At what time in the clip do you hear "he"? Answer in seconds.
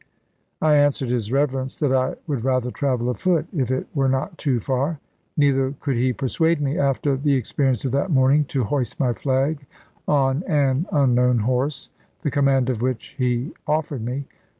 5.95-6.11, 13.19-13.51